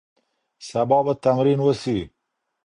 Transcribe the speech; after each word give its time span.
سبا 0.69 0.99
به 1.05 1.13
تمرین 1.23 1.59
وسي. 1.65 1.97